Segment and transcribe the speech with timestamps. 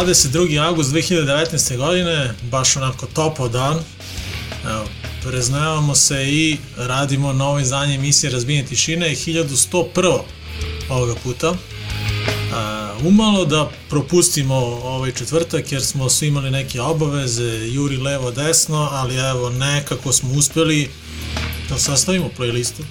[0.00, 0.58] 22.
[0.58, 1.76] august 2019.
[1.76, 3.78] godine, baš onako topao dan.
[4.64, 4.84] Evo,
[5.22, 10.18] preznajavamo se i radimo novo izdanje emisije Razbijenje tišine, 1101.
[10.90, 11.54] ovoga puta.
[12.54, 18.88] A, umalo da propustimo ovaj četvrtak jer smo svi imali neke obaveze, juri levo desno,
[18.92, 20.88] ali evo nekako smo uspeli
[21.68, 22.82] da sastavimo playlistu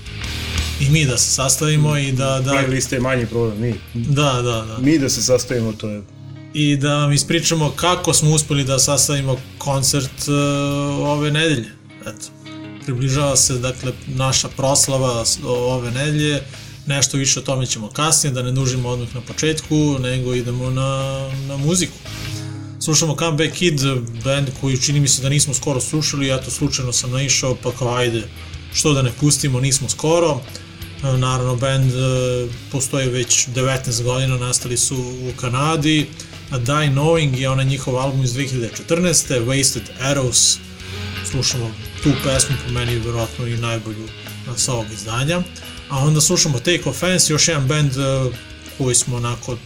[0.80, 2.40] i mi da se sastavimo i da...
[2.46, 3.74] da Playlist je manji problem, mi.
[3.94, 4.78] da, da, da.
[4.82, 6.19] Mi da se sastavimo, to je...
[6.54, 11.70] i da vam ispričamo kako smo uspeli da sastavimo koncert uh, ove nedelje.
[12.02, 12.28] Eto,
[12.86, 16.42] približava se dakle naša proslava ove nedelje,
[16.86, 21.20] nešto više o tome ćemo kasnije, da ne dužimo odmah na početku, nego idemo na,
[21.48, 21.94] na muziku.
[22.80, 23.82] Slušamo Comeback Kid,
[24.24, 27.96] band koji čini mi se da nismo skoro slušali, eto slučajno sam naišao, pa kao
[27.96, 28.24] ajde,
[28.74, 30.42] što da ne pustimo, nismo skoro.
[31.04, 31.96] E, Naravno, band e,
[32.72, 36.08] postoji već 19 godina, nastali su u Kanadi.
[36.52, 39.46] A Die Knowing je onaj njihov album iz 2014.
[39.46, 40.58] Wasted Arrows.
[41.32, 41.72] Slušamo
[42.04, 45.42] tu pesmu, po meni vjerojatno i najbolju e, sa ovog izdanja.
[45.90, 48.32] A onda slušamo Take Offense, još jedan band e,
[48.78, 49.58] koji smo onako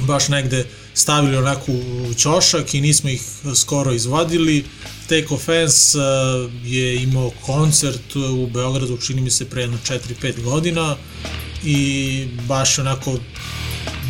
[0.00, 0.64] baš negde
[0.94, 3.22] stavili onako u ćošak i nismo ih
[3.54, 4.64] skoro izvadili.
[5.08, 6.04] Take Offense uh,
[6.64, 10.96] je imao koncert u Beogradu, čini mi se pre jedno 4-5 godina
[11.64, 13.18] i baš onako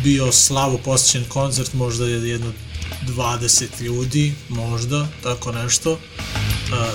[0.03, 2.53] bio slavo posjećen koncert, možda je jedno
[3.07, 5.91] 20 ljudi, možda, tako nešto.
[5.91, 5.99] Uh,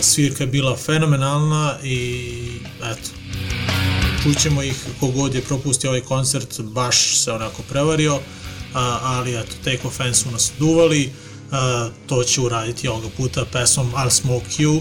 [0.01, 2.29] svirka je bila fenomenalna i
[2.85, 3.11] eto,
[4.23, 8.21] čućemo ih kogod je propustio ovaj koncert baš se onako prevario
[9.03, 11.13] ali eto Take Offense su nas duvali
[12.07, 14.81] to će uraditi ovoga puta pesmom I'll Smoke You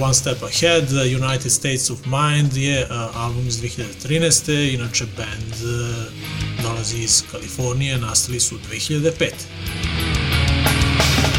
[0.00, 4.74] One Step Ahead United States of Mind je a, album iz 2013.
[4.74, 9.10] inače band a, dolazi iz Kalifornije nastali su 2005.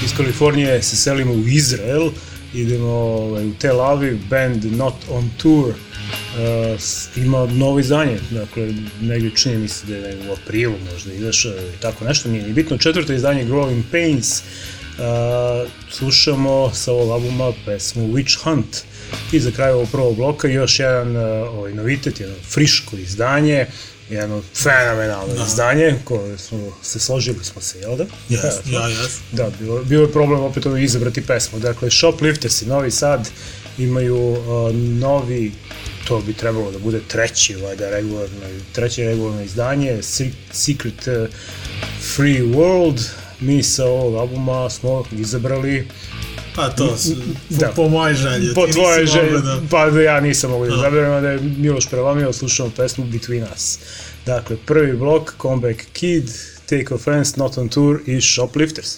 [0.06, 2.10] Iz Kalifornije se selimo u Izrael,
[2.54, 5.74] idemo ovaj, u Tel Aviv, band Not On Tour,
[6.34, 6.80] uh,
[7.16, 11.82] ima novo izdanje, dakle, negdje čini mi se da je u aprilu možda izašao i
[11.82, 12.78] tako nešto, nije ni bitno.
[12.78, 18.78] Četvrto izdanje Growing Pains, uh, slušamo sa ovog albuma pesmu Witch Hunt
[19.32, 23.66] i za kraj ovog prvog bloka još jedan uh, ovaj, novitet, jedno friško izdanje,
[24.10, 25.44] jedno fenomenalno da.
[25.48, 28.06] izdanje koje smo se složili smo se, jel da?
[28.30, 28.70] Yes, Eto.
[28.70, 29.20] ja, yes.
[29.32, 31.60] Da, bilo, bio je problem opet ovo izabrati pesmu.
[31.60, 33.30] Dakle, Shoplifters i Novi Sad
[33.78, 35.52] imaju uh, novi,
[36.04, 38.38] to bi trebalo da bude treći, valjda, regularno,
[38.72, 41.30] treće regularno izdanje, Se- Secret uh,
[42.08, 43.02] Free World.
[43.40, 45.88] Mi sa ovog albuma smo izabrali
[46.56, 47.16] Pa to, s- po,
[47.52, 47.68] Da.
[47.68, 48.54] po mojoj želji.
[48.54, 49.62] po tvoje mogao da...
[49.70, 53.44] pa da ja nisam mogu da izaberem, a da je Miloš prelamio, slušamo pesmu Between
[53.56, 53.78] Us.
[54.26, 56.30] Dakle, prvi blok, Comeback Kid,
[56.66, 58.98] Take Offense, Not on Tour i Shoplifters.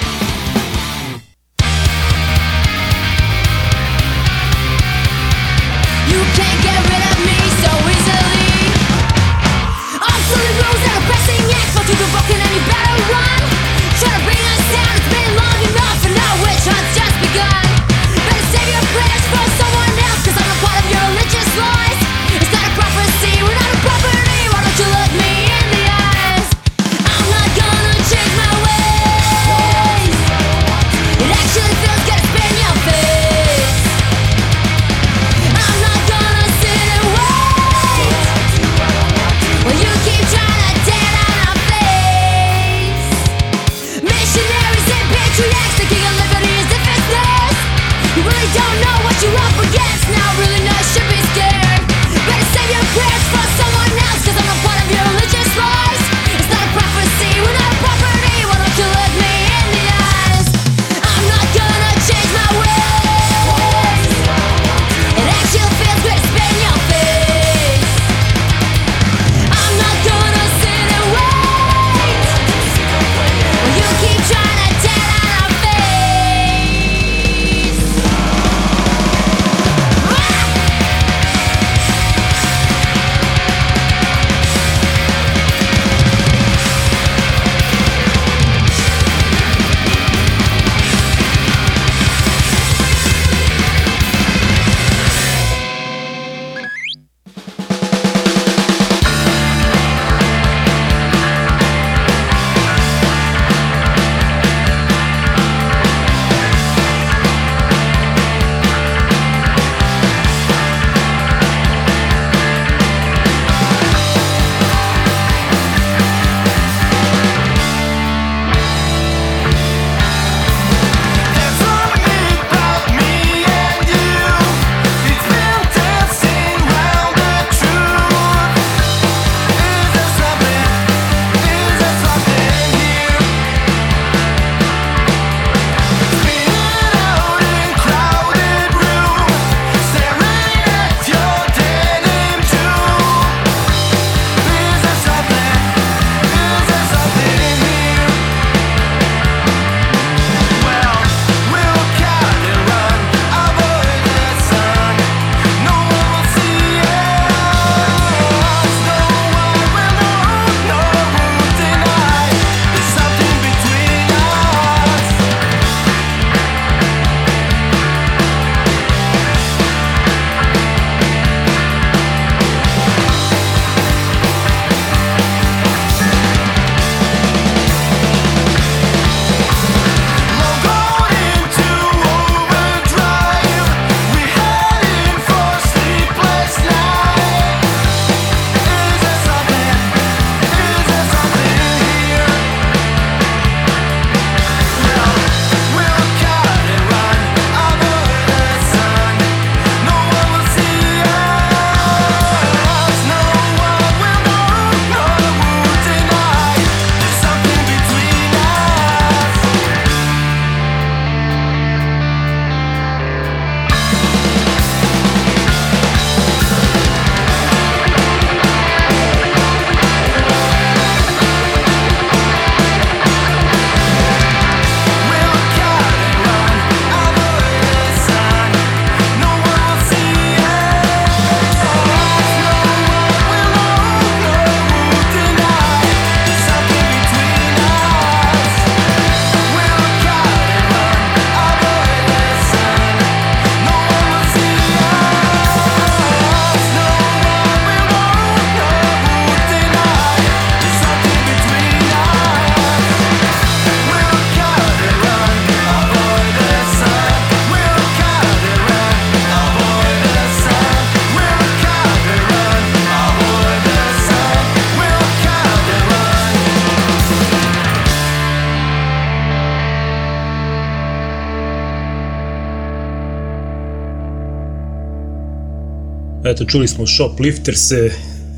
[276.31, 277.91] Eto, čuli smo Shoplifterse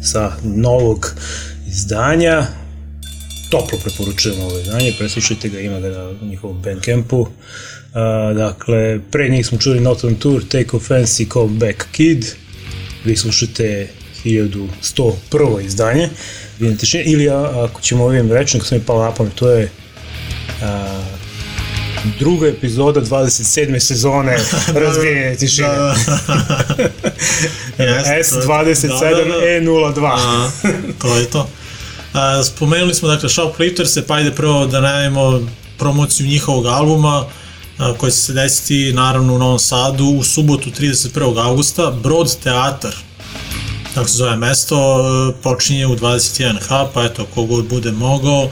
[0.03, 1.15] sa novog
[1.67, 2.45] izdanja.
[3.49, 7.19] Toplo preporučujem ovo izdanje, preslušajte ga, ima ga na njihovom Bandcampu.
[7.19, 7.27] Uh,
[8.37, 12.25] dakle, pre njih smo čuli Not on Tour, Take Offense i Come Back Kid.
[13.05, 13.87] Vi slušate
[14.25, 15.65] 1101.
[15.65, 16.09] izdanje.
[16.59, 19.69] Vidite še, ili a, ako ćemo ovim kako sam mi palo na pamet, to je
[20.61, 21.03] a,
[22.19, 23.79] druga epizoda 27.
[23.79, 24.37] sezone
[25.39, 25.67] tišine.
[25.67, 25.95] Da,
[27.77, 27.83] da.
[27.83, 28.53] Jeste, to
[29.05, 30.05] je- S27E02.
[30.07, 30.51] A,
[31.01, 31.49] to je to.
[32.13, 37.25] A, spomenuli smo dakle Shoplifters, pa ajde prvo da najavimo promociju njihovog albuma
[37.77, 41.11] a, koji će se desiti naravno u Novom Sadu u subotu 31.
[41.39, 42.91] augusta, Brod teatar
[43.93, 48.49] tako se zove mesto, e, počinje u 21H, pa eto, kogod bude mogao,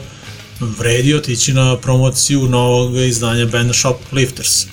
[0.78, 4.66] vredi otići na promociju novog izdanja benda Shoplifters.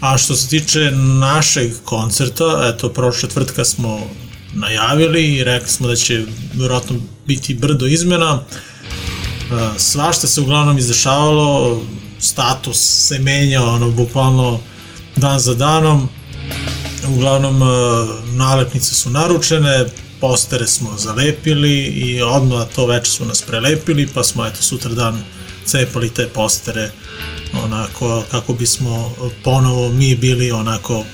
[0.00, 4.00] A što se tiče našeg koncerta, eto, prošle četvrtka smo
[4.54, 6.24] najavili i rekli smo da će
[6.54, 8.42] vjerojatno biti brdo izmena.
[8.42, 11.82] E, Svašta se uglavnom izdešavalo,
[12.18, 14.60] status se menjao, ono, bukvalno
[15.16, 16.08] dan za danom.
[17.08, 17.66] Uglavnom, e,
[18.32, 19.86] nalepnice su naručene,
[20.20, 25.24] postere smo zalepili i odmah to veče su nas prelepili, pa smo eto sutra dan
[25.66, 26.90] cepali te postere
[27.64, 31.04] onako kako bismo ponovo mi bili onako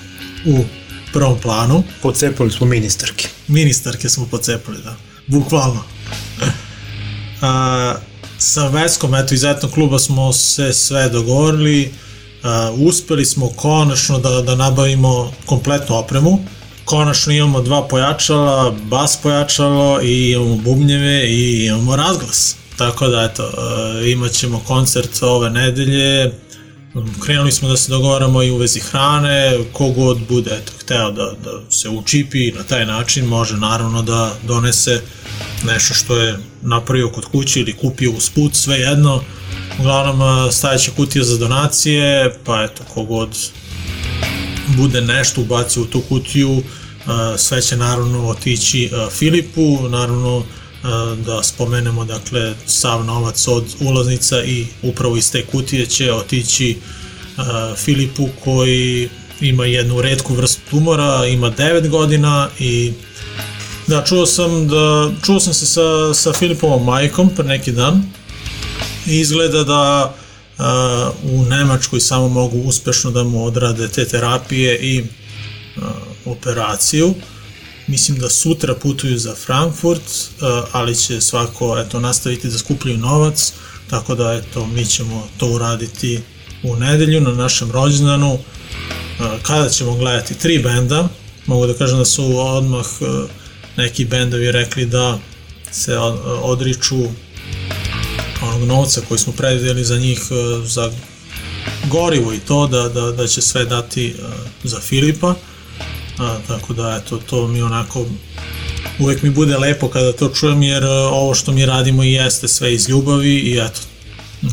[0.47, 0.65] u
[1.13, 1.83] prvom planu.
[2.03, 3.29] Pocepali smo ministarke.
[3.49, 4.97] Ministarke smo pocepali, da.
[5.27, 5.83] Bukvalno.
[7.41, 7.95] A,
[8.39, 11.93] sa Veskom, eto, iz etnog kluba smo se sve dogovorili,
[12.43, 16.39] a, uspeli smo konačno da, da nabavimo kompletnu opremu,
[16.85, 22.57] konačno imamo dva pojačala, bas pojačalo i imamo bubnjeve i imamo razglas.
[22.77, 23.51] Tako da, eto,
[24.03, 26.33] e, imat ćemo koncert ove nedelje,
[27.25, 31.71] krenuli smo da se dogovaramo i u vezi hrane, kogod bude eto, hteo da, da
[31.71, 35.01] se učipi na taj način, može naravno da donese
[35.65, 39.23] nešto što je napravio kod kuće ili kupio uz put, sve jedno.
[39.79, 43.29] Uglavnom, e, stajeća kutija za donacije, pa eto, kogod
[44.77, 46.63] bude nešto ubacio u tu kutiju, uh,
[47.37, 50.45] sve će naravno otići Filipu, naravno
[51.27, 56.79] da spomenemo dakle sav novac od ulaznica i upravo iz te kutije će otići
[57.77, 59.09] Filipu koji
[59.41, 62.93] ima jednu redku vrstu tumora, ima 9 godina i
[63.87, 68.03] da čuo sam da čuo sam se sa sa Filipovom majkom pre neki dan
[69.07, 70.15] i izgleda da
[70.59, 75.83] uh, u Nemačkoj samo mogu uspešno da mu odrade te terapije i uh,
[76.25, 77.15] operaciju.
[77.93, 83.53] Mislim da sutra putuju za Frankfurt, uh, ali će svako eto, nastaviti da skupljaju novac,
[83.91, 86.21] tako da eto, mi ćemo to uraditi
[86.63, 88.33] u nedelju na našem rođendanu.
[88.33, 88.41] Uh,
[89.43, 90.35] kada ćemo gledati?
[90.35, 91.09] Tri benda,
[91.47, 93.09] mogu da kažem da su odmah uh,
[93.77, 95.19] neki bendovi rekli da
[95.71, 96.97] se od- odriču
[98.43, 100.93] onog novca koji smo predvidjeli za njih e, za
[101.91, 104.13] gorivo i to da, da, da će sve dati e,
[104.65, 105.35] za Filipa
[106.19, 108.07] a, tako da eto to mi onako
[108.99, 112.49] uvek mi bude lepo kada to čujem jer e, ovo što mi radimo i jeste
[112.49, 113.81] sve iz ljubavi i eto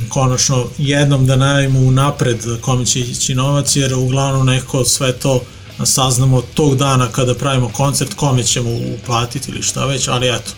[0.10, 5.42] konačno jednom da najavimo unapred kome će ići novac jer uglavnom neko sve to
[5.84, 8.70] saznamo tog dana kada pravimo koncert kome ćemo
[9.02, 10.52] uplatiti ili šta već, ali eto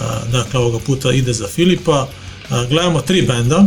[0.00, 2.08] a, dakle ovoga puta ide za Filipa.
[2.50, 3.66] A, gledamo tri benda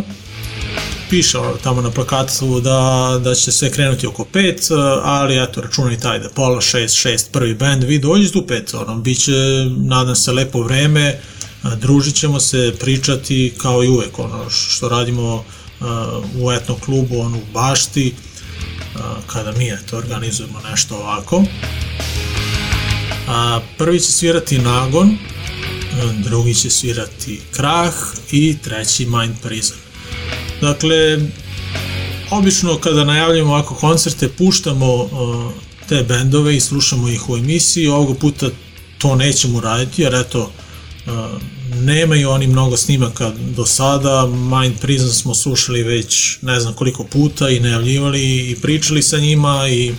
[1.10, 4.62] piše tamo na plakatu da, da će sve krenuti oko pet,
[5.04, 8.96] ali eto računaj taj da pola šest, šest prvi bend, vi dođete u pet, ono,
[8.96, 9.32] bit će,
[9.78, 11.20] nadam se, lepo vreme,
[11.78, 15.44] družit ćemo se, pričati kao i uvek, ono što radimo
[16.42, 18.16] u etno klubu, ono u bašti,
[19.28, 21.44] kada mi eto organizujemo nešto ovako.
[23.28, 25.18] A, prvi će svirati Nagon,
[26.24, 27.94] drugi će svirati Krah
[28.32, 29.78] i treći Mind Prison.
[30.62, 31.20] Dakle,
[32.32, 35.10] obično kada najavljamo ovako koncerte, puštamo uh,
[35.90, 38.50] te bendove i slušamo ih u emisiji, ovoga puta
[38.98, 40.52] to nećemo raditi, jer eto,
[41.06, 41.14] uh,
[41.76, 47.50] nemaju oni mnogo snimaka do sada, Mind Prison smo slušali već ne znam koliko puta
[47.50, 49.94] i najavljivali i pričali sa njima i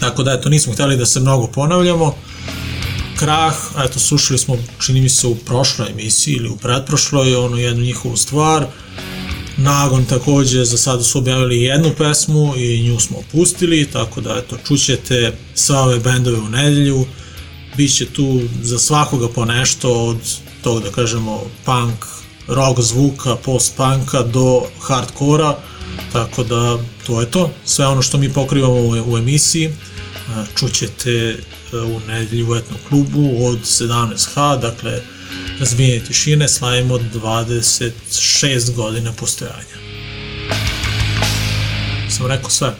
[0.00, 2.14] tako da eto nismo hteli da se mnogo ponavljamo.
[3.18, 7.84] Krah, eto, slušali smo, čini mi se, u prošloj emisiji ili u pretprošloj, onu jednu
[7.84, 8.66] njihovu stvar.
[9.56, 14.56] Nagon takođe, za sada su objavili jednu pesmu i nju smo opustili, tako da, eto,
[14.68, 17.06] čućete sve ove bendove u nedelju.
[17.76, 20.18] Biće tu za svakoga po nešto, od
[20.62, 22.04] tog, da kažemo, punk,
[22.48, 25.56] rock zvuka, post-punka do hardkora,
[26.12, 27.50] tako da to je to.
[27.64, 29.70] Sve ono što mi pokrivamo u, u emisiji.
[30.28, 31.38] a, čućete
[31.72, 35.00] a, u nedelju u etnom klubu od 17H, dakle
[35.60, 39.76] razvijenje tišine, slavimo 26 godina postojanja.
[42.10, 42.74] Sam rekao sve.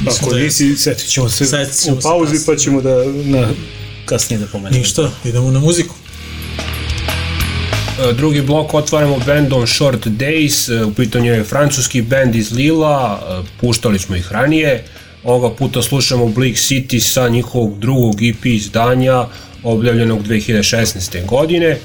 [0.00, 2.56] Mislim Ako da nisi, setit ćemo se Setit ćemo u se pauzi kasnije.
[2.56, 3.48] pa ćemo da na,
[4.04, 4.78] kasnije da pomenemo.
[4.78, 5.94] Ništa, idemo na muziku.
[8.00, 13.20] E, Drugi blok otvaramo bandom Short Days, e, u pitanju je francuski band iz Lila,
[13.22, 14.84] e, puštali smo ih ranije.
[15.24, 19.26] Ovoga puta slušamo Bleak City sa njihovog drugog EP izdanja,
[19.64, 21.26] objavljenog 2016.
[21.26, 21.76] godine.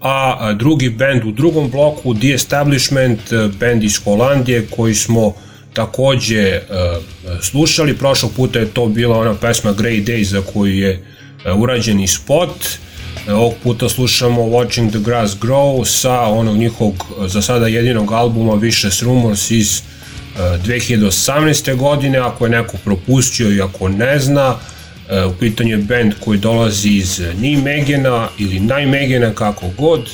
[0.00, 5.34] A drugi band u drugom bloku, The Establishment, e, band iz Holandije, koji smo
[5.72, 6.62] takođe e,
[7.42, 7.96] slušali.
[7.96, 10.90] Prošlog puta je to bila ona pesma Grey Days za koju je
[11.44, 12.50] e, urađeni spot.
[13.28, 18.54] E, Ovog puta slušamo Watching the Grass Grow sa onog njihovog za sada jedinog albuma
[18.54, 19.82] Vicious Rumors iz e,
[20.66, 21.76] 2018.
[21.76, 24.58] godine, ako je neko propustio i ako ne zna,
[25.28, 30.10] u pitanju je band koji dolazi iz Nijmegena ili Nijmegena kako god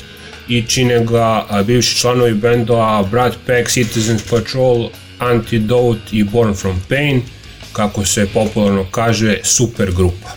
[0.47, 7.21] i čine ga bivši članovi benda Brad Pack, Citizens Patrol, Antidote i Born from Pain,
[7.73, 10.29] kako se popularno kaže, super grupa.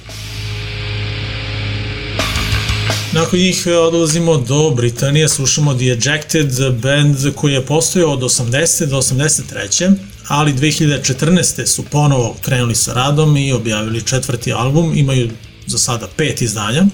[3.12, 8.87] Nakon njih e, odlazimo do Britanije, slušamo The Ejected band koji je postojao od 80.
[8.87, 9.94] do 83.
[10.28, 11.66] ali 2014.
[11.66, 15.30] su ponovo krenuli sa radom i objavili četvrti album, imaju
[15.66, 16.86] za sada pet izdanja.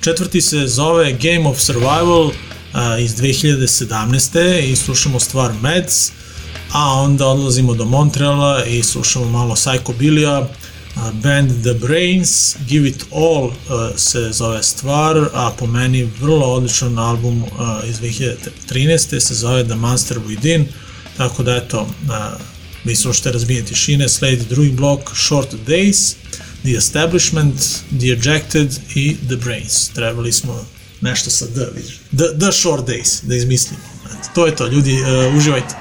[0.00, 2.30] Četvrti se zove Game of Survival
[2.72, 4.60] a, iz 2017.
[4.60, 6.10] i slušamo stvar Meds,
[6.72, 10.48] a onda odlazimo do Montreala i slušamo malo Psychobilija,
[11.12, 13.50] band The Brains, Give It All
[13.96, 17.44] se zove stvar, a po meni vrlo odličan album
[17.88, 19.20] iz 2013.
[19.20, 20.64] se zove The Monster Within,
[21.16, 21.86] tako da eto,
[22.82, 26.14] a, vi slušate razbijene tišine, sledi drugi blok Short Days,
[26.62, 27.54] The Establishment,
[27.98, 29.88] The Ejected i The Brains.
[29.88, 30.66] Trebali smo
[31.00, 31.94] nešto sa D, vidiš.
[32.16, 33.82] The, the Short Days, da izmislimo.
[34.34, 35.74] To je to, ljudi, uh, uživajte.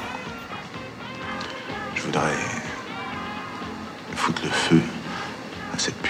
[1.95, 2.51] Je voudrais
[4.15, 4.81] foutre le feu
[5.73, 6.01] à cette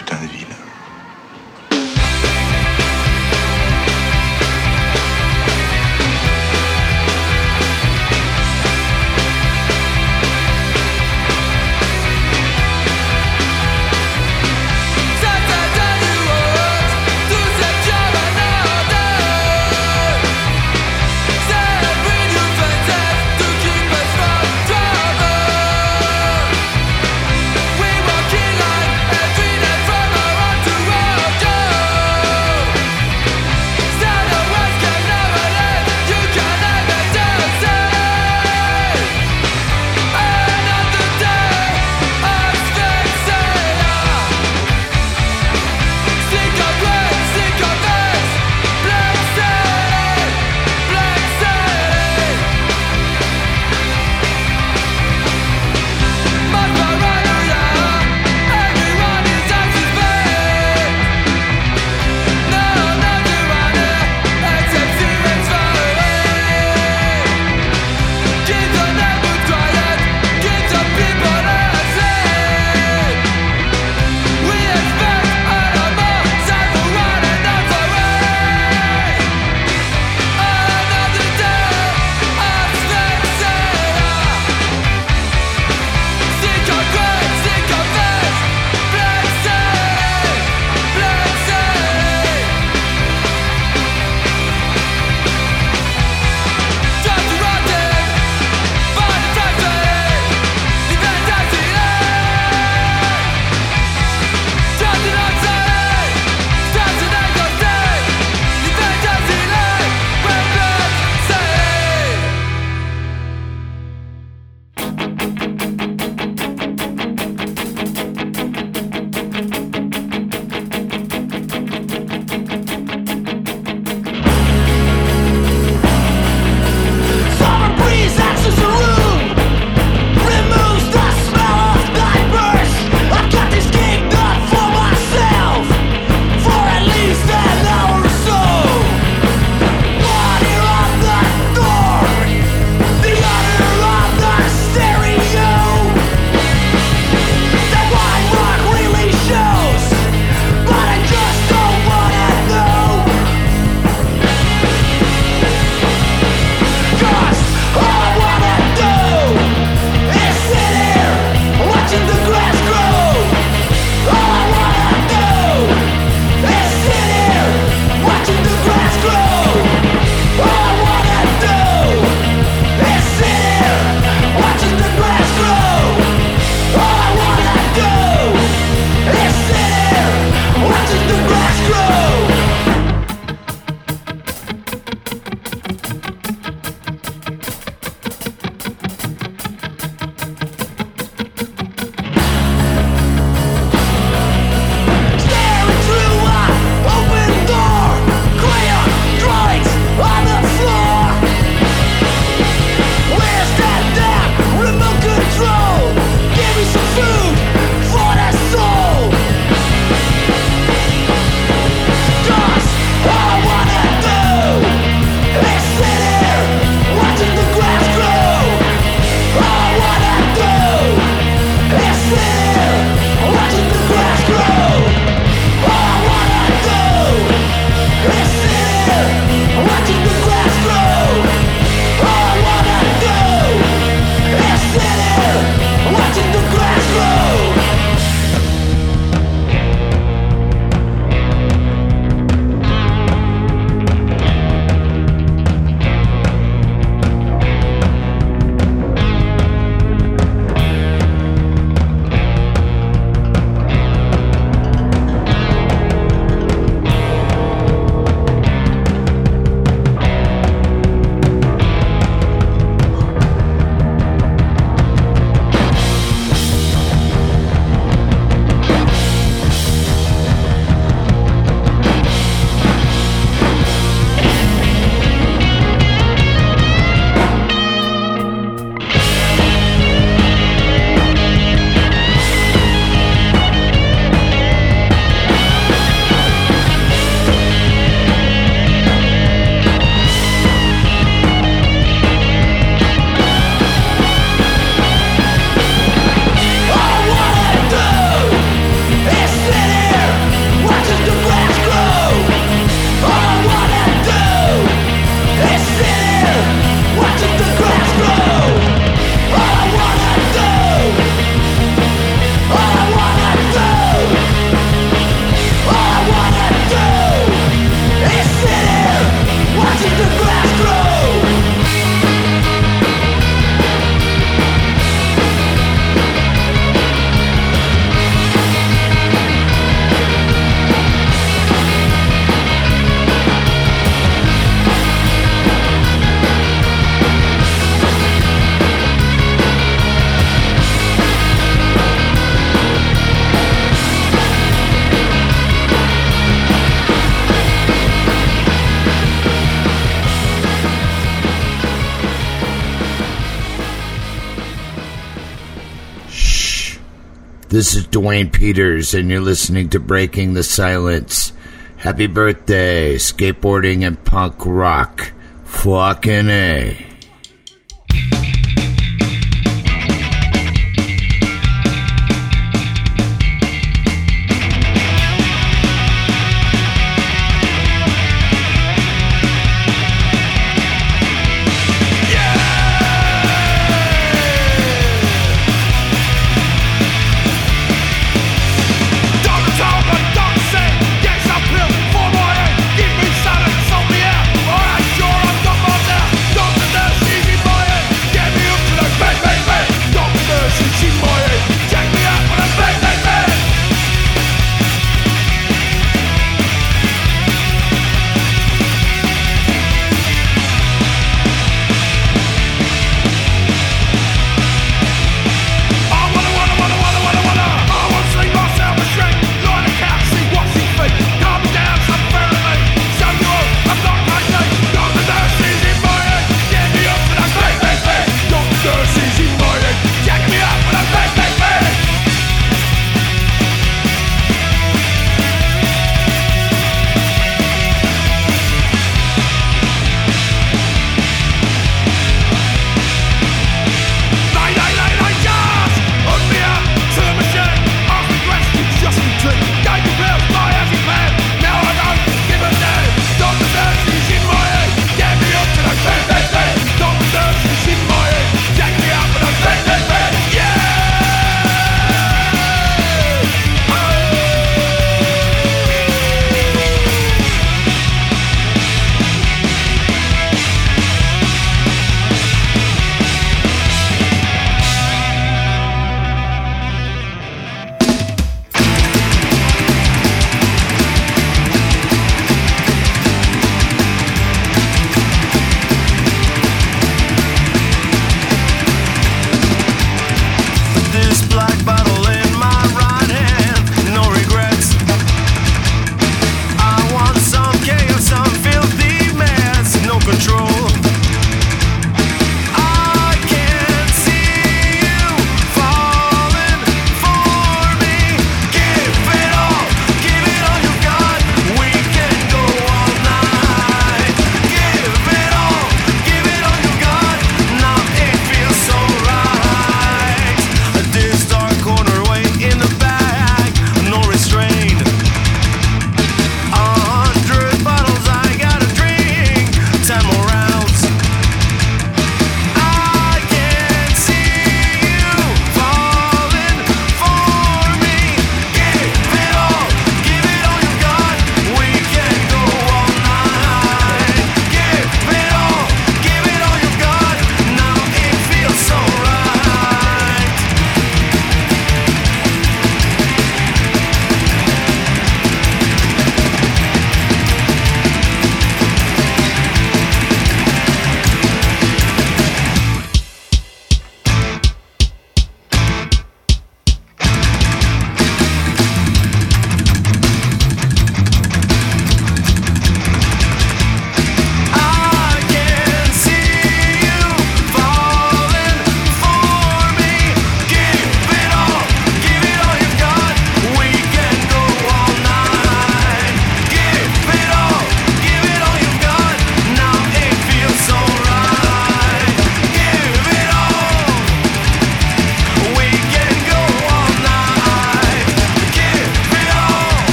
[357.62, 361.32] This is Dwayne Peters, and you're listening to Breaking the Silence.
[361.78, 365.12] Happy birthday, skateboarding and punk rock.
[365.46, 366.91] Fucking A.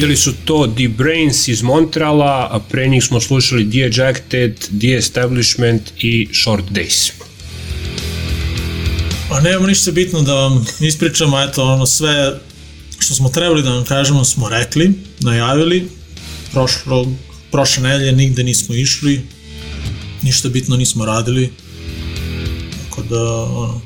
[0.00, 4.96] Bili su to The Brains iz Montreala, a pre njih smo slušali The Ejected, The
[4.96, 7.12] Establishment i Short Days.
[9.30, 12.40] A nemamo ništa bitno da vam ispričamo, eto ono sve
[12.98, 15.88] što smo trebali da vam kažemo smo rekli, najavili,
[16.52, 17.12] prošlo,
[17.50, 19.20] prošle nedelje nigde nismo išli,
[20.22, 21.50] ništa bitno nismo radili,
[22.84, 23.80] tako da ono,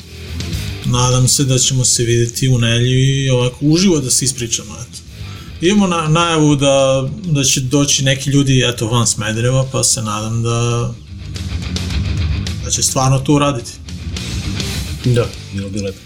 [0.84, 4.93] nadam se da ćemo se videti u nedelji i ovako uživo da se ispričamo, eto.
[5.64, 10.42] Imamo na, najavu da, da će doći neki ljudi eto, van Smedereva, pa se nadam
[10.42, 10.90] da,
[12.64, 13.70] da će stvarno to uraditi.
[15.04, 15.98] Da, bilo bi lepo.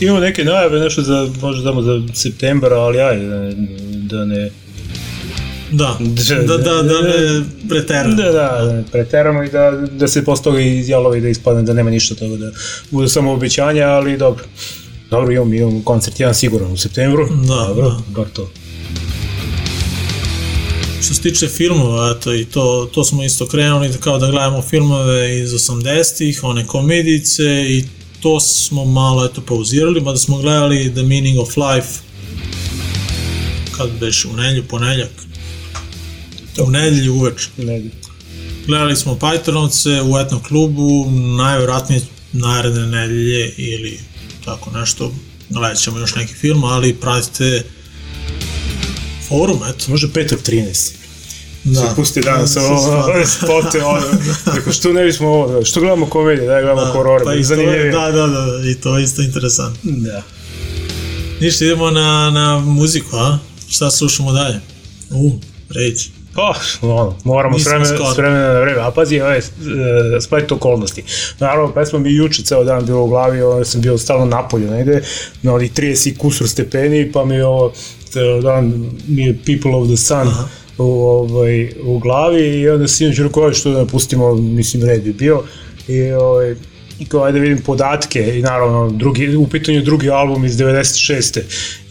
[0.00, 3.54] Imamo neke najave, nešto za, možda damo za septembar, ali aj, da ne,
[4.02, 4.50] da ne
[5.70, 8.14] Da, da, da, da, da ne preteramo.
[8.14, 12.14] Da, da, da preteramo i da, da se postoji izjalovi da ispadne da nema ništa
[12.14, 12.50] toga, da
[12.90, 14.44] bude samo obećanja, ali dobro.
[15.14, 17.28] Dobro, imamo, imamo koncert jedan siguran u septembru.
[17.28, 18.02] Da, dobro, da.
[18.16, 18.50] bar to.
[21.02, 25.40] Što se tiče filmova, eto, i to, to smo isto krenuli kao da gledamo filmove
[25.40, 27.84] iz 80-ih, one komedice i
[28.20, 31.88] to smo malo eto pauzirali, mada smo gledali The Meaning of Life
[33.76, 35.10] kad beš u nedjelju, ponedljak,
[36.66, 37.48] u nedjelju uveč.
[37.56, 37.82] Ne,
[38.66, 42.00] Gledali smo Pythonovce u etnom klubu, najvjerojatnije
[42.32, 44.00] naredne nedelje ili
[44.44, 45.12] tako nešto.
[45.50, 47.64] Gledat ćemo još neki film, ali pratite
[49.28, 49.84] forum, eto.
[49.88, 50.92] može petog 13.
[51.64, 51.80] Da.
[51.80, 54.06] se pusti danas Da, ovo, spote, ono,
[54.54, 57.90] dakle, što ne bismo ovo, što gledamo komedije, da gledamo horore, pa zanimljivije.
[57.90, 59.92] da, da, da, i to je isto interesantno.
[59.92, 60.22] da.
[61.40, 63.38] Ništa, idemo na, na muziku, a?
[63.68, 64.60] Šta slušamo dalje?
[65.10, 65.32] U,
[65.70, 66.10] reći.
[66.34, 68.80] Pa, ono, moramo s vremena, s vremena na vreme.
[68.80, 69.42] A pazi, ovaj, e,
[70.20, 71.04] splet okolnosti.
[71.40, 75.02] Naravno, pesma mi juče ceo dan bilo u glavi, onda sam bio stalno napolju negde,
[75.42, 77.72] na onih 30 i kusur stepeni, pa mi je ovo,
[78.10, 80.28] ceo dan mi je People of the Sun
[80.78, 85.02] u, ovaj, u glavi i onda sinoć rekao, "Aj, što da ne pustimo, mislim, red
[85.02, 85.42] bi bio.
[85.88, 86.54] I, ovaj,
[86.98, 91.40] i kao ajde vidim podatke i naravno drugi, u pitanju drugi album iz 96.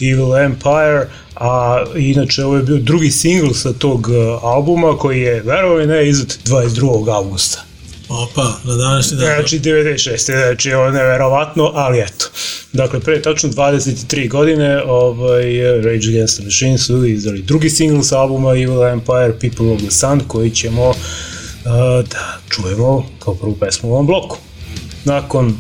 [0.02, 5.42] Evil Empire, a inače ovo je bio drugi singl sa tog uh, albuma koji je,
[5.42, 7.16] verovo ili ne, izad 22.
[7.16, 7.64] augusta.
[8.10, 9.36] Opa, na današnji dan.
[9.36, 10.46] Znači 96.
[10.46, 12.26] Znači ovo je neverovatno, ali eto.
[12.74, 15.44] Dakle, pre tačno 23 godine ovaj,
[15.76, 19.92] Rage Against the Machine su izdali drugi singl sa albuma Evil Empire, People of the
[19.92, 20.96] Sun, koji ćemo uh,
[22.12, 24.38] da čujemo kao prvu pesmu u ovom bloku.
[25.06, 25.58] Nakon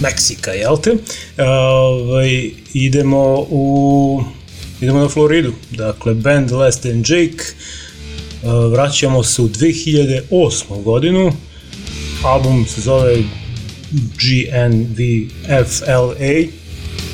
[0.00, 0.94] Meksika, jel te?
[1.44, 4.22] Ovaj, idemo u
[4.80, 5.52] idemo na Floridu.
[5.70, 7.44] Dakle, band Less Than Jake.
[8.70, 10.82] Vraćamo se u 2008.
[10.82, 11.32] godinu.
[12.24, 13.16] Album se zove
[13.92, 14.84] GNVFLA,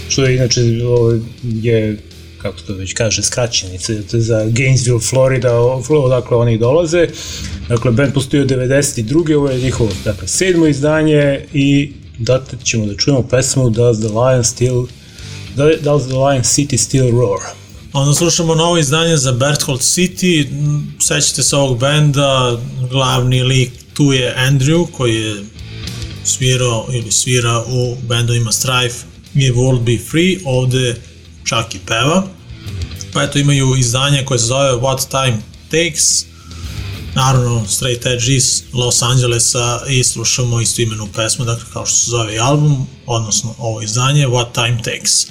[0.08, 1.98] što je inače ovo je
[2.44, 5.52] kako to već kaže, skraćenice za Gainesville, Florida,
[5.88, 7.08] odakle oni dolaze.
[7.68, 9.36] Dakle, band postoji od 92.
[9.36, 14.44] Ovo je njihovo dakle, sedmo izdanje i date ćemo da čujemo pesmu Does the Lion
[14.44, 14.86] Still
[15.56, 17.40] Does the Lion City Still Roar?
[17.92, 20.46] Onda slušamo novo izdanje za Berthold City,
[21.00, 22.58] sećate se ovog benda,
[22.90, 25.44] glavni lik tu je Andrew koji je
[26.24, 30.94] svirao ili svira u bendovima Strife i World Be Free, ovde
[31.44, 32.24] čak i peva.
[33.12, 35.38] Pa eto imaju izdanje koje se zove What Time
[35.70, 36.24] Takes,
[37.14, 42.10] naravno Straight Edge iz Los Angelesa i slušamo istu imenu pesmu, dakle kao što se
[42.10, 45.26] zove i album, odnosno ovo izdanje What Time Takes.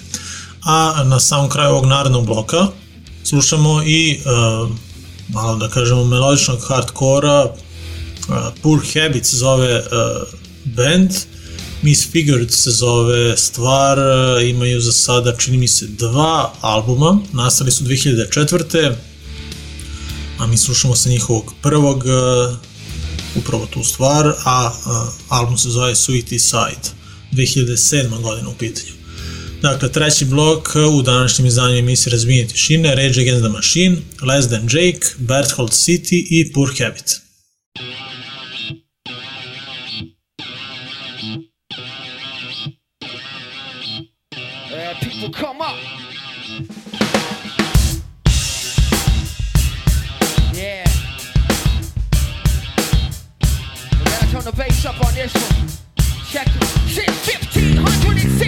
[0.66, 2.68] A na samom kraju ovog narodnog bloka
[3.24, 4.70] slušamo i uh,
[5.28, 9.86] malo da kažemo melodičnog hardkora uh, Poor Habit se zove uh,
[10.64, 11.12] band
[11.84, 17.84] Misfigured se zove stvar uh, imaju za sada čini mi se dva albuma nastali su
[17.84, 18.94] 2004
[20.38, 22.56] a mi slušamo sa njihovog prvog uh,
[23.36, 26.90] upravo tu stvar, a uh, album se zove Sweetie Side,
[27.32, 28.22] 2007.
[28.22, 28.92] godina u pitanju.
[29.62, 34.64] Dakle, treći blok u današnjem izdanju emisije Razbijenje tišine, Rage Against the Machine, Less Than
[34.64, 37.23] Jake, Berthold City i Poor Habit.
[54.44, 55.68] Turn the bass up on this one.
[56.28, 56.64] Check it.
[56.90, 58.44] Since 1516,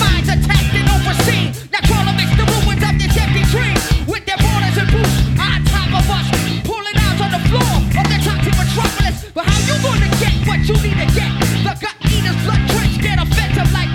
[0.00, 1.46] minds attacked and overseen.
[1.70, 3.76] Now crawl amidst the ruins of this empty dream.
[4.08, 6.26] With their borders and boots on top of us.
[6.66, 9.30] Pulling out on the floor of the toxic metropolis.
[9.34, 11.30] But how you gonna get what you need to get?
[11.66, 13.91] The gut eaters, blood drenched, get offensive like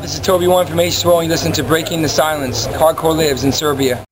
[0.00, 2.68] This is Toby One from H2O, and you listen to Breaking the Silence.
[2.68, 4.04] Hardcore lives in Serbia.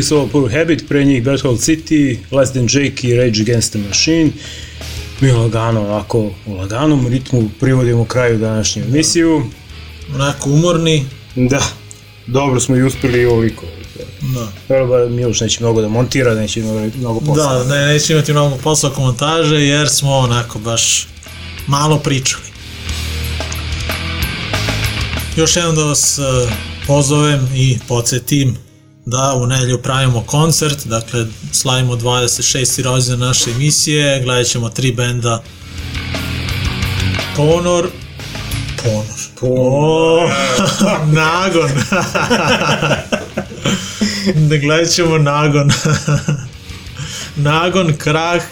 [0.00, 3.42] Bili su ovo prvo Habit, pre njih Bad Hole City, Less Than Jake i Rage
[3.42, 4.30] Against the Machine.
[5.20, 9.42] Mi lagano, onako, u laganom ritmu privodimo kraju današnju emisiju.
[10.14, 11.04] Onako umorni,
[11.36, 11.62] Da,
[12.26, 13.66] dobro smo i uspeli i ovoliko.
[14.20, 14.52] da.
[14.68, 17.64] Dobro, ba, Miloš neće mnogo da montira, neće mnogo, mnogo posla.
[17.64, 21.08] Da, ne, neće imati mnogo posla oko montaže jer smo onako baš
[21.66, 22.44] malo pričali.
[25.36, 26.22] Još jednom da vas e,
[26.86, 28.56] pozovem i podsjetim
[29.10, 32.82] da u nedelju pravimo koncert, dakle slavimo 26.
[32.82, 35.42] rođendan naše emisije, gledat ćemo tri benda.
[37.36, 37.88] Ponor,
[38.82, 39.04] Ponor,
[39.40, 40.30] Ponor,
[41.20, 41.70] Nagon,
[44.48, 45.70] da gledat ćemo Nagon,
[47.36, 48.42] Nagon, Krah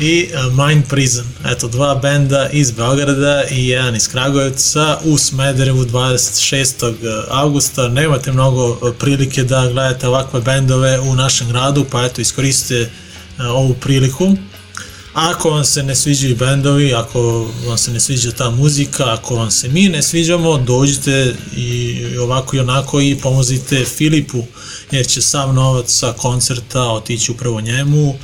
[0.00, 1.24] i uh, Mind Prison.
[1.44, 7.24] Eto, dva benda iz Beograda i jedan iz Kragujevca u Smederevu 26.
[7.30, 7.88] augusta.
[7.88, 12.90] Nemate mnogo uh, prilike da gledate ovakve bendove u našem gradu, pa eto, iskoristite
[13.38, 14.36] ovu priliku.
[15.14, 19.50] Ako vam se ne sviđaju bendovi, ako vam se ne sviđa ta muzika, ako vam
[19.50, 24.44] se mi ne sviđamo, dođite i ovako i onako i pomozite Filipu,
[24.90, 28.14] jer će sav novac sa koncerta otići upravo njemu.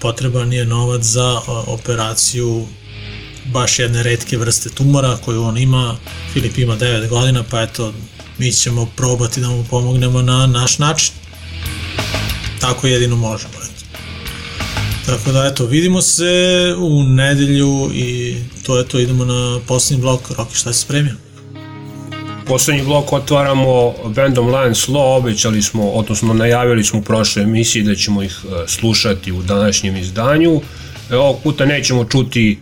[0.00, 2.66] Potreban je novac za operaciju
[3.52, 5.96] baš jedne redke vrste tumora koju on ima.
[6.32, 7.92] Filip ima 9 godina, pa eto,
[8.38, 11.14] mi ćemo probati da mu pomognemo na naš način.
[12.60, 13.52] Tako jedino možemo.
[15.06, 16.24] Tako da, eto, vidimo se
[16.78, 20.30] u nedelju i to je to, idemo na posljednji blok.
[20.30, 21.27] Roki, šta si spremio?
[22.48, 27.94] Poslednji blok otvaramo bandom Lions Law, obećali smo, odnosno najavili smo u prošloj emisiji da
[27.94, 30.60] ćemo ih e, slušati u današnjem izdanju.
[31.10, 32.58] E, ovog puta nećemo čuti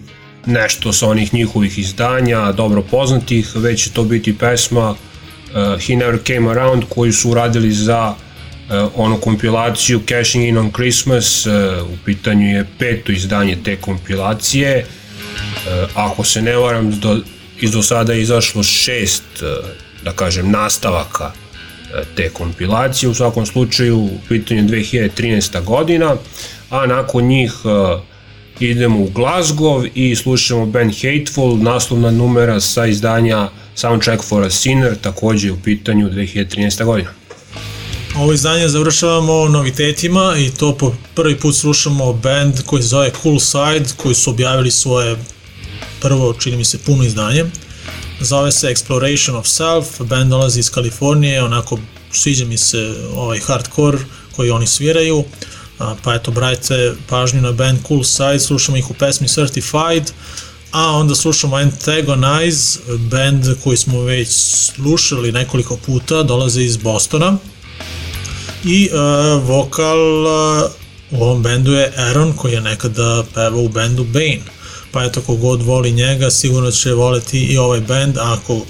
[0.47, 4.97] nešto sa onih njihovih izdanja, dobro poznatih, već će to biti pesma uh,
[5.87, 8.14] He Never Came Around koju su uradili za
[8.95, 11.47] onu kompilaciju Cashing In on Christmas,
[11.93, 14.87] u pitanju je peto izdanje te kompilacije,
[15.95, 17.20] ako se ne varam, do,
[17.61, 19.49] iz do sada je izašlo šest, uh,
[20.05, 25.65] da kažem, nastavaka uh, te kompilacije, u svakom slučaju u pitanju je 2013.
[25.65, 26.17] godina,
[26.71, 28.01] a nakon njih uh,
[28.61, 34.97] idemo u Glasgow i slušamo band Hateful, naslovna numera sa izdanja Soundtrack for a Sinner,
[34.97, 36.85] takođe u pitanju 2013.
[36.85, 37.11] godina.
[38.19, 43.41] Ovo izdanje završavamo novitetima i to po prvi put slušamo band koji se zove Cool
[43.41, 45.17] Side, koji su objavili svoje
[46.07, 47.45] prvo, čini mi se, puno izdanje.
[48.21, 51.79] Zove se Exploration of Self, band dolazi iz Kalifornije, onako
[52.13, 53.99] sviđa mi se ovaj hardcore
[54.37, 55.25] koji oni sviraju,
[56.03, 60.11] pa eto, brajte pažnju na band Cool Side, slušamo ih u pesmi Certified,
[60.73, 64.29] a onda slušamo Antagonize, band koji smo već
[64.75, 67.39] slušali nekoliko puta, dolaze iz Bostona,
[68.65, 70.71] i uh, vokal uh,
[71.11, 74.56] u ovom bendu je Aaron koji je nekada pevao u bendu Bane
[74.93, 78.61] pa eto kogod voli njega sigurno će voleti i ovaj bend ako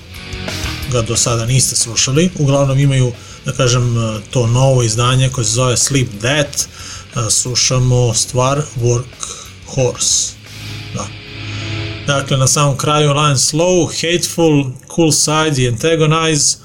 [0.92, 3.12] ga do sada niste slušali uglavnom imaju
[3.44, 3.96] da kažem
[4.30, 9.02] to novo izdanje koje se zove Sleep uh, slušamo stvar Work
[9.66, 10.32] Horse
[10.94, 11.06] da.
[12.06, 14.64] Dakle, na samom kraju Line Slow, Hateful,
[14.94, 16.56] Cool Side i Antagonize,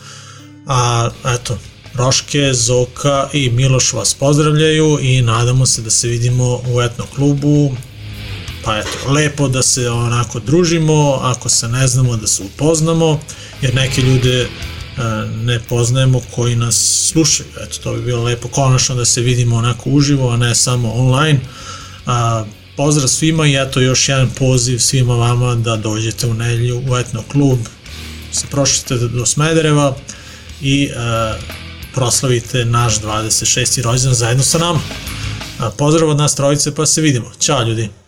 [0.68, 1.58] a eto,
[1.94, 7.72] Roške, Zoka i Miloš vas pozdravljaju i nadamo se da se vidimo u etno klubu.
[8.64, 13.20] Pa eto, lepo da se onako družimo, ako se ne znamo da se upoznamo,
[13.62, 14.48] jer neke ljude e,
[15.44, 17.50] ne poznajemo koji nas slušaju.
[17.62, 21.40] Eto, to bi bilo lepo konačno da se vidimo onako uživo, a ne samo online.
[22.06, 22.46] A,
[22.78, 27.24] pozdrav svima i eto još jedan poziv svima vama da dođete u nedelju u etno
[27.32, 27.60] klub,
[28.32, 29.96] se prošlite do Smedereva
[30.62, 30.94] i e,
[31.94, 33.82] proslavite naš 26.
[33.82, 34.80] rođendan zajedno sa nama.
[35.60, 37.32] A, Pozdrav od nas trojice pa se vidimo.
[37.40, 38.01] Ćao ljudi.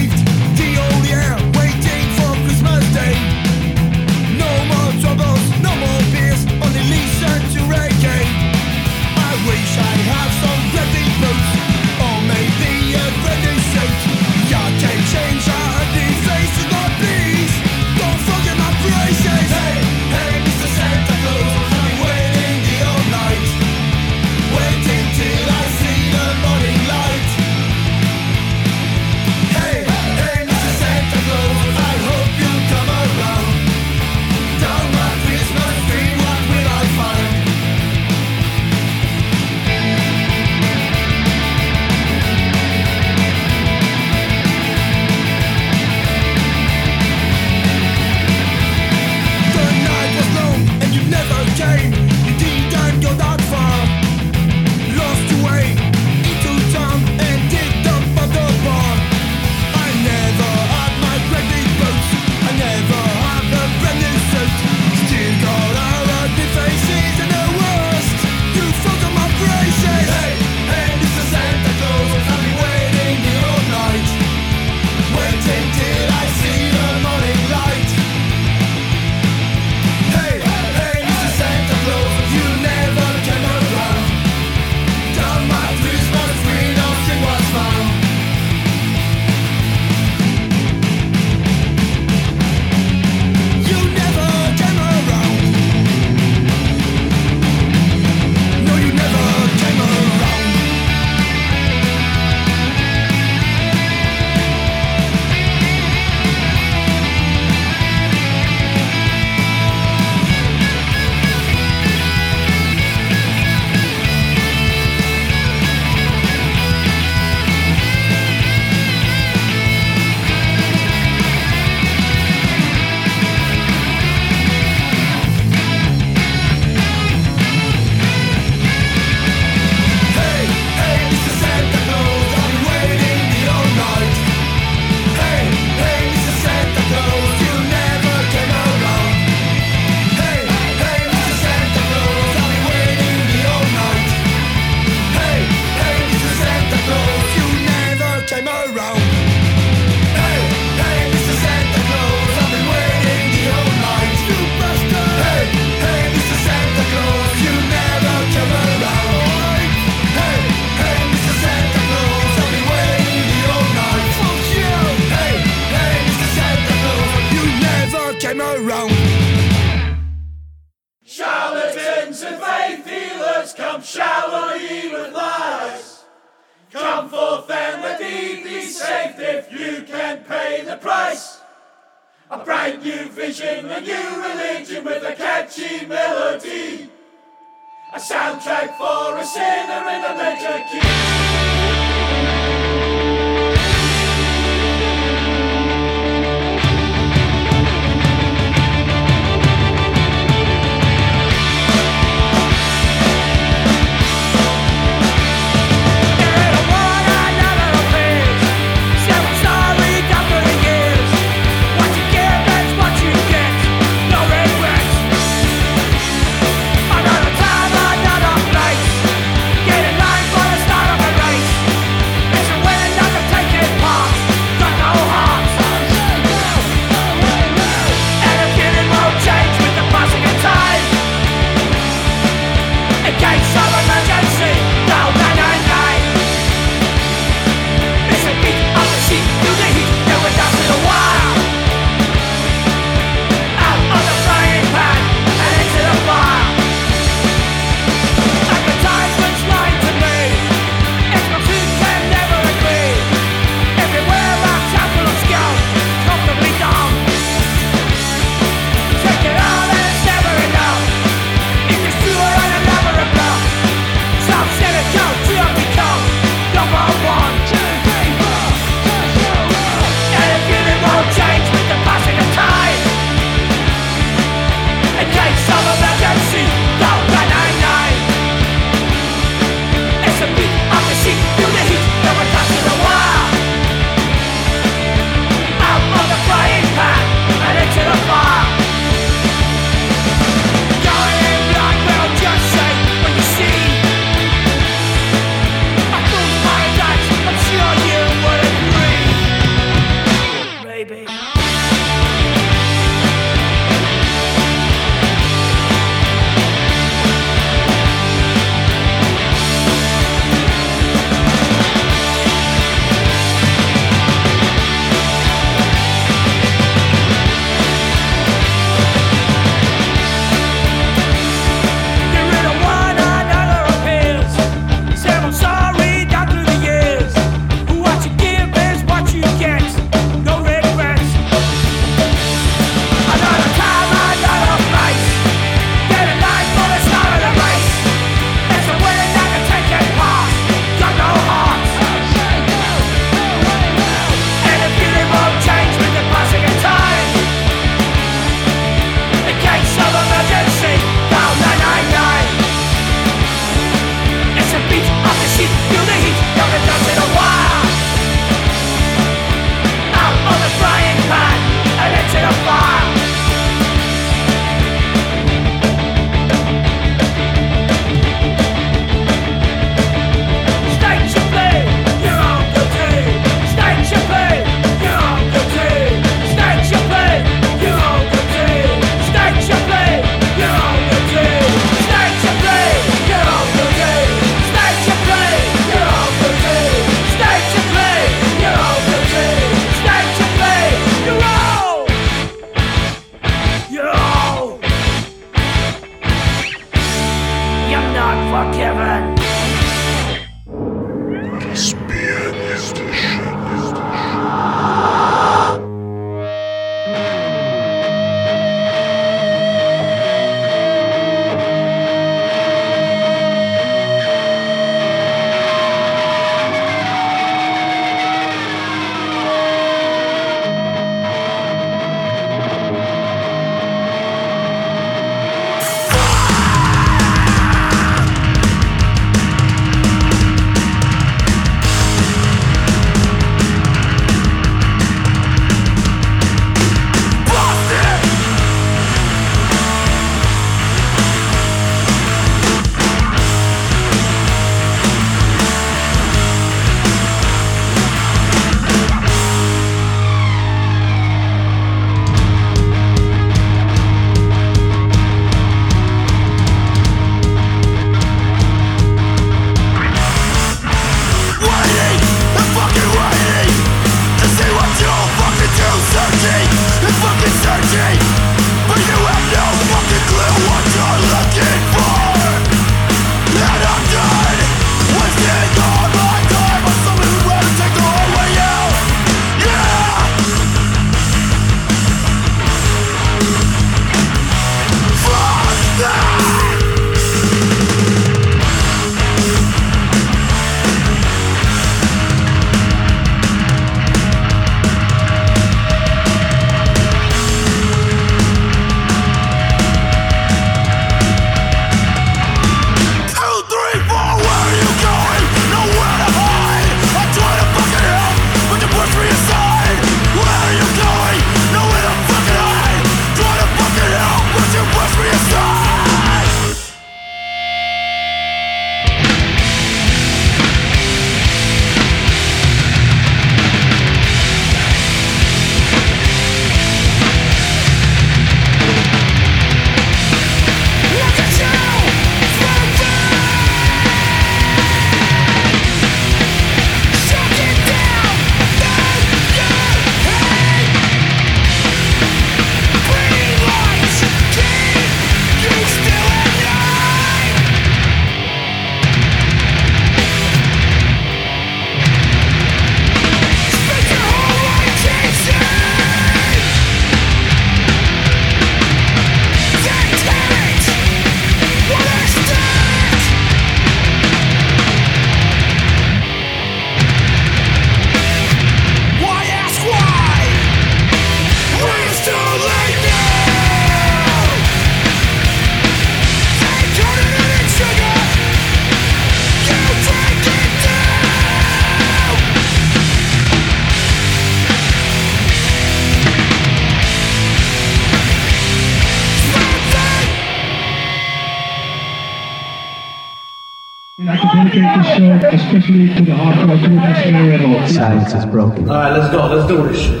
[597.72, 598.68] Silence is broken.
[598.68, 599.26] All right, let's go.
[599.26, 600.00] Let's do this shit.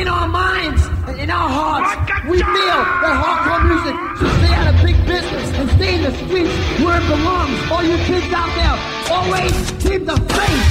[0.00, 0.86] In our minds
[1.18, 1.90] in our hearts,
[2.30, 6.12] we feel that hardcore music should stay out of big business and stay in the
[6.14, 7.58] streets where it belongs.
[7.72, 8.78] All you kids out there,
[9.10, 9.50] always
[9.82, 10.64] keep the faith.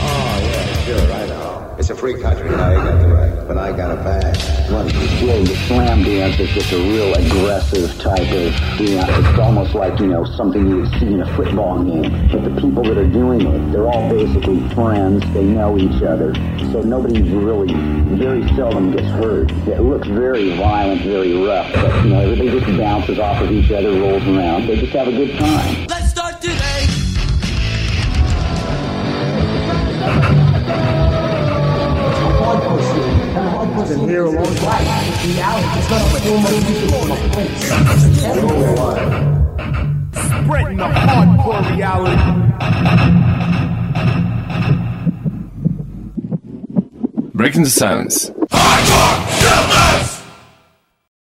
[0.00, 1.47] Oh, yeah, sure, I know.
[1.88, 3.48] It's a free country, now got the right.
[3.48, 3.96] But I got a
[4.70, 4.90] one.
[4.90, 9.74] Yeah, the slam dance is just a real aggressive type of, you know, it's almost
[9.74, 12.28] like, you know, something you would see in a football game.
[12.28, 15.24] But the people that are doing it, they're all basically friends.
[15.32, 16.34] They know each other.
[16.72, 17.72] So nobody really,
[18.18, 19.50] very seldom gets hurt.
[19.50, 21.72] It looks very violent, very rough.
[21.72, 24.66] But, you know, everybody just bounces off of each other, rolls around.
[24.66, 25.86] They just have a good time.
[34.18, 34.82] Here a long time.
[35.78, 36.38] It's not a full
[40.44, 42.26] Spreading the hardcore reality.
[47.34, 48.30] Breaking the silence.
[48.50, 50.17] Hardcore,